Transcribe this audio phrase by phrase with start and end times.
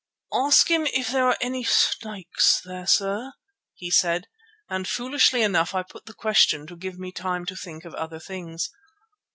[0.33, 3.33] "Ask him if there are any snakes there, sir,"
[3.75, 4.25] he said,
[4.67, 8.17] and foolishly enough I put the question to give me time to think of other
[8.19, 8.71] things.